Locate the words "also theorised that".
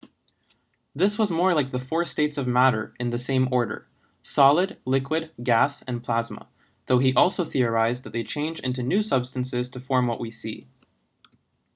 7.13-8.11